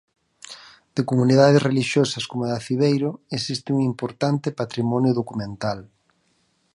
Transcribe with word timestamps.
De 0.95 1.01
comunidades 1.09 1.65
relixiosas 1.69 2.23
como 2.29 2.41
a 2.43 2.49
de 2.49 2.55
Aciveiro 2.59 3.09
existe 3.37 3.69
un 3.75 3.81
importante 3.91 4.49
patrimonio 4.59 5.11
documental. 5.19 5.79